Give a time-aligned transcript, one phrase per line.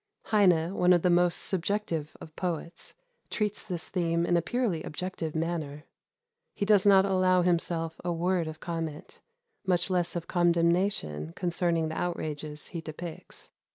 [0.23, 2.95] Heine, one of the most subjective of poets,
[3.29, 5.83] treats this theme in a purely objective manner.
[6.55, 9.19] He does not allow himself a word of comment,
[9.63, 13.51] much less of condemnation concerning the outrages he depicts.